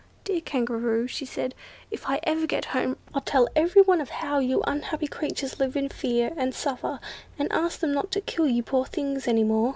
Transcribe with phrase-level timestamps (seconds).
[0.23, 1.53] "Dear Kangaroo," she said,
[1.91, 5.89] "if I ever get home, I'll tell everyone of how you unhappy creatures live in
[5.89, 6.99] fear, and suffer,
[7.37, 9.69] and ask them not to kill you poor things any more."